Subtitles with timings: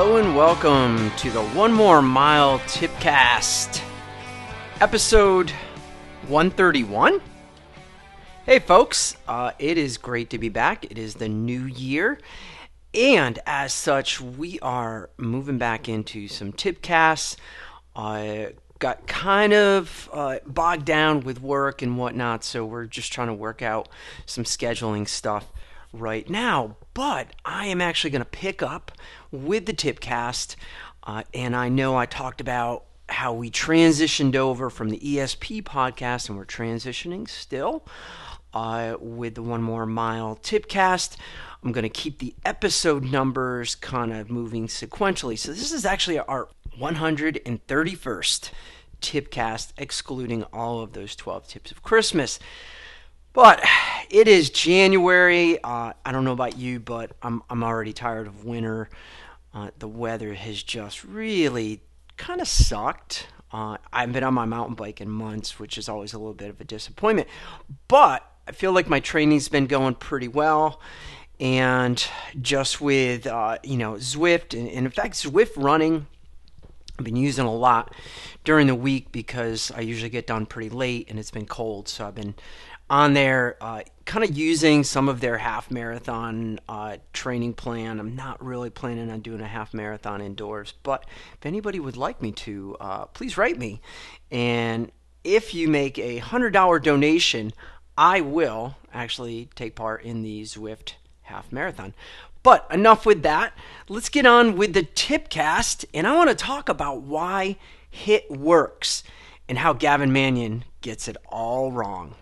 [0.00, 3.82] Hello and welcome to the One More Mile Tipcast,
[4.80, 5.50] episode
[6.28, 7.20] 131.
[8.46, 10.84] Hey, folks, uh, it is great to be back.
[10.84, 12.20] It is the new year,
[12.94, 17.34] and as such, we are moving back into some tipcasts.
[17.96, 23.26] I got kind of uh, bogged down with work and whatnot, so we're just trying
[23.26, 23.88] to work out
[24.26, 25.52] some scheduling stuff
[25.92, 26.76] right now.
[26.98, 28.90] But I am actually going to pick up
[29.30, 30.56] with the Tipcast,
[31.04, 36.28] uh, and I know I talked about how we transitioned over from the ESP podcast,
[36.28, 37.86] and we're transitioning still
[38.52, 41.16] uh, with the One More Mile Tipcast.
[41.62, 45.38] I'm going to keep the episode numbers kind of moving sequentially.
[45.38, 46.48] So this is actually our
[46.80, 48.50] 131st
[49.00, 52.40] Tipcast, excluding all of those 12 tips of Christmas.
[53.38, 53.62] But
[54.10, 55.62] it is January.
[55.62, 58.90] Uh, I don't know about you, but I'm I'm already tired of winter.
[59.54, 61.80] Uh, the weather has just really
[62.16, 63.28] kind of sucked.
[63.52, 66.34] Uh, I haven't been on my mountain bike in months, which is always a little
[66.34, 67.28] bit of a disappointment.
[67.86, 70.80] But I feel like my training's been going pretty well.
[71.38, 72.04] And
[72.42, 76.08] just with, uh, you know, Zwift, and, and in fact, Zwift running,
[76.98, 77.94] I've been using a lot
[78.42, 81.88] during the week because I usually get done pretty late and it's been cold.
[81.88, 82.34] So I've been
[82.90, 88.00] on there, uh, kind of using some of their half marathon uh, training plan.
[88.00, 92.22] I'm not really planning on doing a half marathon indoors, but if anybody would like
[92.22, 93.80] me to, uh, please write me.
[94.30, 94.90] And
[95.24, 97.52] if you make a $100 donation,
[97.96, 101.94] I will actually take part in the Zwift half marathon.
[102.42, 103.52] But enough with that.
[103.88, 107.56] Let's get on with the tipcast, and I want to talk about why
[107.90, 109.02] HIT works
[109.48, 112.14] and how Gavin Mannion gets it all wrong.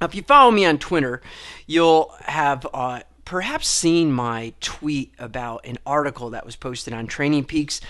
[0.00, 1.22] Now, if you follow me on Twitter,
[1.66, 7.44] you'll have uh, perhaps seen my tweet about an article that was posted on Training
[7.44, 7.80] Peaks.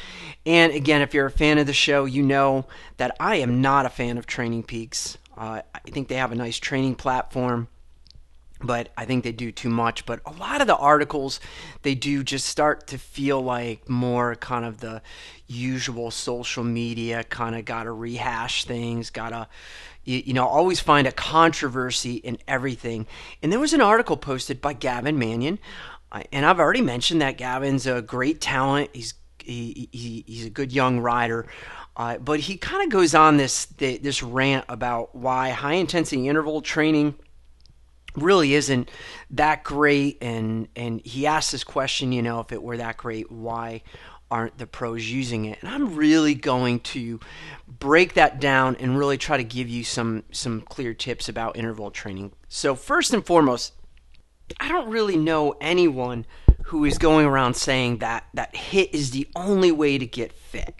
[0.45, 3.87] And again, if you're a fan of the show, you know that I am not
[3.87, 5.19] a fan of Training Peaks.
[5.37, 7.69] Uh, I think they have a nice training platform
[8.67, 10.07] but I think they do too much.
[10.07, 11.41] But a lot of the articles
[11.83, 15.03] they do just start to feel like more kind of the
[15.47, 19.49] usual social media kind of got to rehash things, got to
[20.05, 23.07] you, know always find a controversy in everything.
[23.43, 25.59] And there was an article posted by Gavin Mannion,
[26.13, 28.91] uh, and I've already mentioned that Gavin's a great talent.
[28.93, 31.47] He's he, he he's a good young rider.
[31.97, 36.61] Uh, but he kind of goes on this this rant about why high intensity interval
[36.61, 37.15] training
[38.17, 38.91] really isn't
[39.31, 43.31] that great and and he asked this question you know if it were that great
[43.31, 43.83] why
[44.31, 45.59] aren't the pros using it?
[45.63, 47.21] And i'm really going to
[47.69, 51.91] break that down and really try to give you some some clear tips about interval
[51.91, 52.33] training.
[52.49, 53.73] So first and foremost
[54.61, 56.27] i don't really know anyone
[56.65, 60.75] who is going around saying that that HIT is the only way to get fit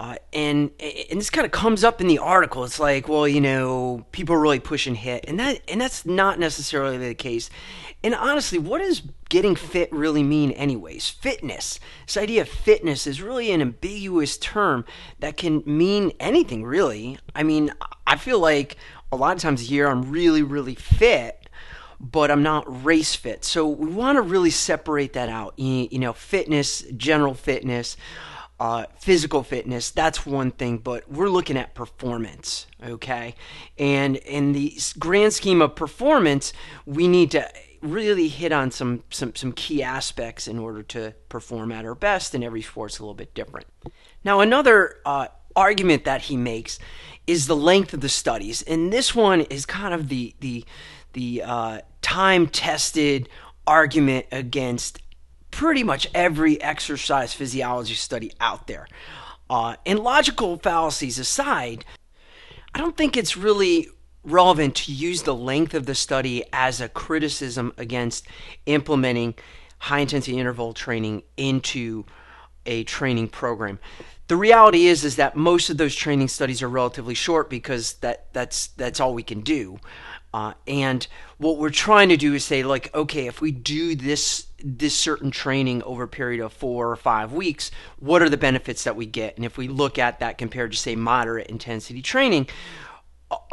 [0.00, 2.64] uh, and and this kind of comes up in the article.
[2.64, 6.38] It's like, well, you know, people are really pushing HIT, and that and that's not
[6.38, 7.48] necessarily the case.
[8.02, 11.08] And honestly, what does getting fit really mean, anyways?
[11.08, 11.80] Fitness.
[12.06, 14.84] This idea of fitness is really an ambiguous term
[15.20, 17.18] that can mean anything, really.
[17.34, 17.72] I mean,
[18.06, 18.76] I feel like
[19.10, 21.48] a lot of times a year I'm really, really fit,
[21.98, 23.42] but I'm not race fit.
[23.42, 25.54] So we want to really separate that out.
[25.56, 27.96] You, you know, fitness, general fitness
[28.64, 33.34] uh, physical fitness that's one thing but we're looking at performance okay?
[33.78, 36.54] And in the grand scheme of performance
[36.86, 37.46] we need to
[37.82, 42.34] really hit on some some some key aspects in order to perform at our best
[42.34, 43.66] and every sport's a little bit different.
[44.24, 46.78] Now another uh, argument that he makes
[47.26, 50.64] is the length of the studies and this one is kind of the the
[51.12, 53.28] the uh, time tested
[53.66, 55.00] argument against
[55.54, 58.88] pretty much every exercise physiology study out there.
[59.48, 61.84] Uh, and logical fallacies aside,
[62.74, 63.86] I don't think it's really
[64.24, 68.26] relevant to use the length of the study as a criticism against
[68.66, 69.34] implementing
[69.78, 72.04] high intensity interval training into
[72.66, 73.78] a training program.
[74.28, 78.32] The reality is is that most of those training studies are relatively short because that
[78.32, 79.78] that's that's all we can do.
[80.34, 81.06] Uh, and
[81.38, 85.30] what we're trying to do is say, like, okay, if we do this this certain
[85.30, 87.70] training over a period of four or five weeks,
[88.00, 89.36] what are the benefits that we get?
[89.36, 92.48] And if we look at that compared to, say, moderate intensity training,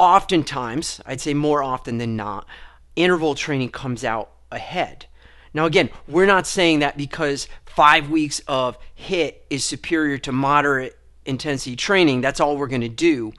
[0.00, 2.46] oftentimes, I'd say more often than not,
[2.96, 5.06] interval training comes out ahead.
[5.54, 10.96] Now, again, we're not saying that because five weeks of HIT is superior to moderate
[11.24, 12.20] intensity training.
[12.20, 13.32] That's all we're going to do.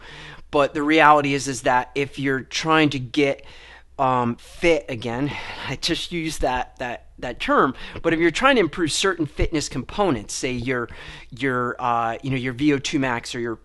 [0.51, 3.43] But the reality is, is that if you're trying to get
[3.97, 5.31] um, fit again,
[5.67, 7.73] I just use that that that term.
[8.01, 10.89] But if you're trying to improve certain fitness components, say your
[11.31, 13.59] your uh, you know your VO2 max or your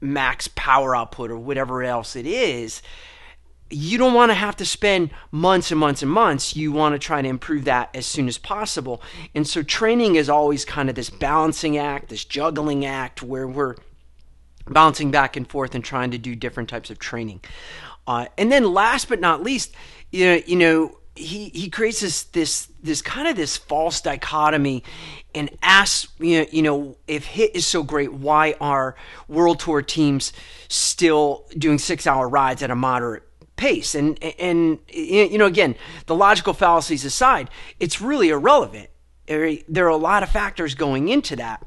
[0.00, 2.82] max power output or whatever else it is,
[3.70, 6.56] you don't want to have to spend months and months and months.
[6.56, 9.00] You want to try to improve that as soon as possible.
[9.34, 13.76] And so training is always kind of this balancing act, this juggling act where we're
[14.66, 17.40] bouncing back and forth and trying to do different types of training.
[18.06, 19.74] Uh, and then last but not least,
[20.10, 24.82] you know, you know he, he creates this this this kind of this false dichotomy
[25.34, 28.96] and asks you know, you know if hit is so great why are
[29.28, 30.32] world tour teams
[30.68, 33.22] still doing six hour rides at a moderate
[33.60, 33.94] pace.
[33.94, 35.76] And and you know, again,
[36.06, 38.88] the logical fallacies aside, it's really irrelevant.
[39.26, 41.64] There are a lot of factors going into that.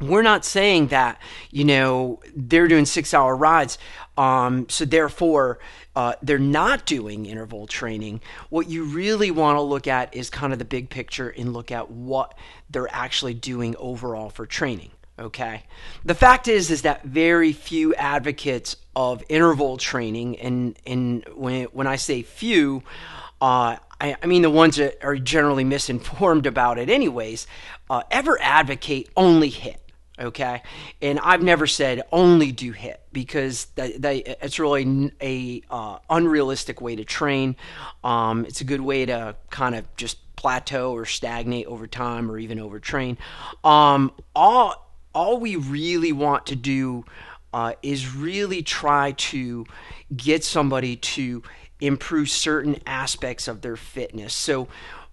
[0.00, 1.18] We're not saying that
[1.50, 3.78] you know they're doing six-hour rides,
[4.16, 5.58] um, so therefore
[5.96, 8.20] uh, they're not doing interval training.
[8.50, 11.72] What you really want to look at is kind of the big picture and look
[11.72, 12.36] at what
[12.70, 15.64] they're actually doing overall for training okay.
[16.04, 21.86] The fact is is that very few advocates of interval training and and when when
[21.86, 22.82] I say few
[23.40, 27.46] uh, I, I, mean the ones that are generally misinformed about it anyways
[27.88, 29.80] uh, ever advocate only hit
[30.18, 30.62] okay?
[31.00, 37.04] And i've never said only do hit because it's really a uh, unrealistic way to
[37.04, 37.56] train.
[38.04, 42.38] Um, it's a good way to kind of just plateau or stagnate over time or
[42.38, 43.16] even overtrain.
[43.64, 44.87] Um, all
[45.18, 47.04] all we really want to do
[47.52, 49.66] uh, is really try to
[50.16, 51.42] get somebody to
[51.80, 54.32] improve certain aspects of their fitness.
[54.32, 54.68] So,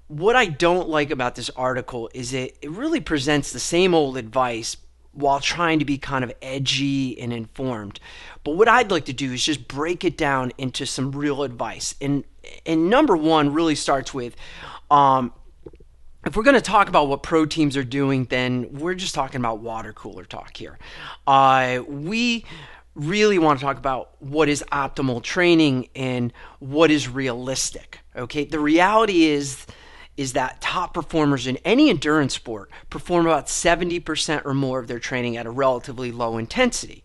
[0.08, 4.16] what I don't like about this article is it, it really presents the same old
[4.16, 4.78] advice
[5.12, 8.00] while trying to be kind of edgy and informed.
[8.44, 11.96] But what I'd like to do is just break it down into some real advice.
[12.00, 12.26] And
[12.68, 14.36] and number one really starts with
[14.92, 15.34] um,
[16.26, 19.40] if we're going to talk about what pro teams are doing, then we're just talking
[19.40, 20.78] about water cooler talk here.
[21.28, 22.46] Uh, we
[22.96, 28.00] really want to talk about what is optimal training and what is realistic.
[28.16, 29.66] Okay, the reality is
[30.18, 34.98] is that top performers in any endurance sport perform about 70% or more of their
[34.98, 37.04] training at a relatively low intensity.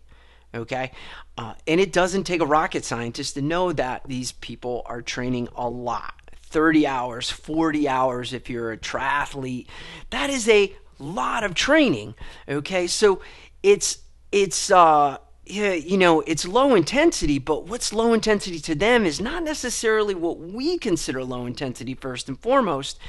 [0.55, 0.91] Okay,
[1.37, 5.49] uh, and it doesn't take a rocket scientist to know that these people are training
[5.55, 6.20] a lot.
[6.51, 9.67] 30 hours, 40 hours if you're a triathlete.
[10.09, 12.15] That is a lot of training.
[12.47, 12.87] Okay?
[12.87, 13.21] So
[13.63, 13.99] it's
[14.31, 19.43] it's uh you know, it's low intensity, but what's low intensity to them is not
[19.43, 22.99] necessarily what we consider low intensity first and foremost.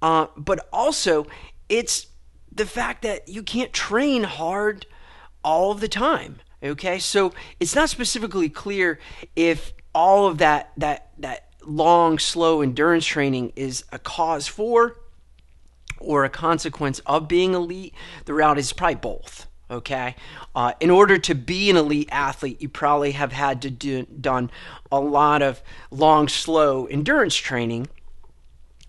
[0.00, 1.26] Uh, but also,
[1.68, 2.06] it's
[2.50, 4.86] the fact that you can't train hard
[5.44, 6.36] all the time.
[6.62, 8.98] Okay, so it's not specifically clear
[9.34, 14.96] if all of that that that long, slow endurance training is a cause for
[15.98, 17.94] or a consequence of being elite,
[18.26, 19.46] the reality is probably both.
[19.68, 20.14] Okay,
[20.54, 24.48] uh, in order to be an elite athlete, you probably have had to do done
[24.92, 27.88] a lot of long, slow endurance training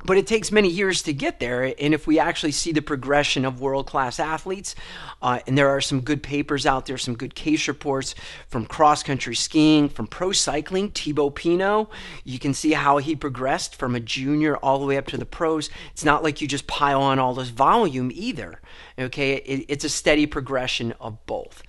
[0.05, 1.63] but it takes many years to get there.
[1.63, 4.75] And if we actually see the progression of world class athletes,
[5.21, 8.13] uh, and there are some good papers out there, some good case reports
[8.47, 11.87] from cross country skiing, from pro cycling, Thibaut Pinot,
[12.23, 15.25] you can see how he progressed from a junior all the way up to the
[15.25, 15.69] pros.
[15.91, 18.61] It's not like you just pile on all this volume either.
[18.99, 21.63] Okay, it, it's a steady progression of both.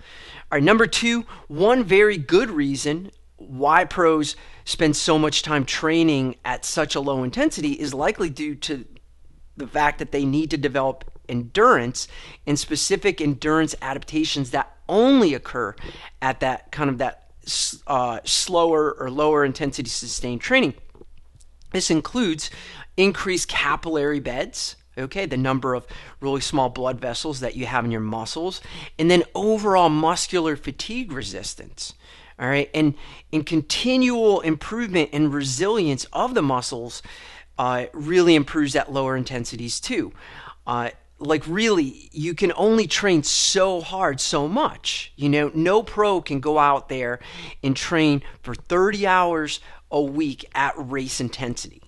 [0.51, 4.37] All right, number two, one very good reason why pros
[4.69, 8.85] spend so much time training at such a low intensity is likely due to
[9.57, 12.07] the fact that they need to develop endurance
[12.47, 15.75] and specific endurance adaptations that only occur
[16.21, 17.31] at that kind of that
[17.87, 20.75] uh, slower or lower intensity sustained training.
[21.73, 22.51] This includes
[22.99, 25.87] increased capillary beds, okay, the number of
[26.21, 28.61] really small blood vessels that you have in your muscles,
[28.99, 31.95] and then overall muscular fatigue resistance
[32.39, 32.71] all right?
[32.75, 32.95] And
[33.33, 37.03] in continual improvement and resilience of the muscles
[37.59, 40.13] uh, really improves at lower intensities too.
[40.67, 45.51] Uh, like really you can only train so hard so much you know?
[45.53, 47.19] No pro can go out there
[47.63, 49.59] and train for 30 hours
[49.91, 51.83] a week at race intensity.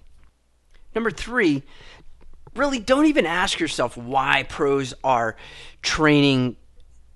[0.94, 1.62] Number three
[2.54, 5.36] really don't even ask yourself why pros are
[5.82, 6.56] training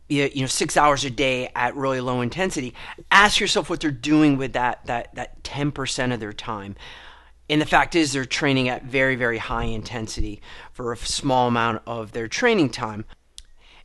[0.08, 2.74] you know six hours a day at really low intensity.
[3.10, 6.76] Ask yourself what they're doing with that that that 10% of their time.
[7.50, 10.40] And the fact is they're training at very very high intensity
[10.72, 13.04] for a small amount of their training time.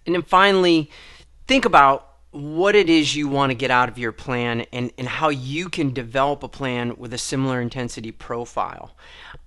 [0.06, 0.90] And then finally
[1.48, 5.08] think about what it is you want to get out of your plan and, and
[5.08, 8.96] how you can develop a plan with a similar intensity profile.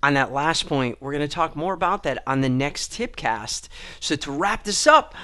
[0.01, 3.69] On that last point, we're going to talk more about that on the next tipcast.
[4.01, 5.15] So, to wrap this up,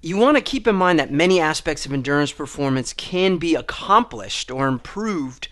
[0.00, 4.48] you want to keep in mind that many aspects of endurance performance can be accomplished
[4.48, 5.48] or improved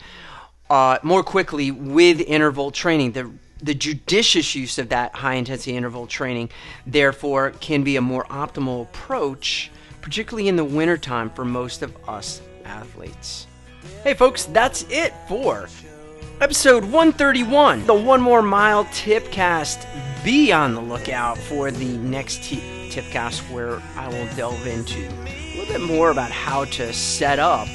[0.71, 3.13] uh, more quickly with interval training.
[3.13, 3.31] The
[3.61, 6.51] the judicious use of that high intensity interval training,
[6.87, 9.71] therefore, can be a more optimal approach
[10.07, 13.49] particularly in the wintertime for most of us athletes.
[14.05, 15.69] Hey, folks, that's it for
[16.41, 19.85] episode 131, the One More Mile Tipcast.
[20.23, 25.59] Be on the lookout for the next t- Tipcast where I will delve into a
[25.59, 27.67] little bit more about how to set up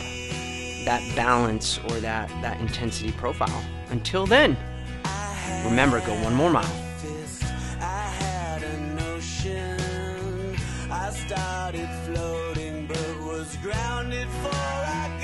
[0.85, 3.61] that balance or that, that intensity profile.
[3.89, 4.55] Until then,
[5.65, 6.80] remember, go one more mile.
[11.11, 15.20] Started floating but was grounded for I